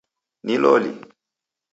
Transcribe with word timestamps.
Ni 0.45 0.55
loli? 0.63 0.91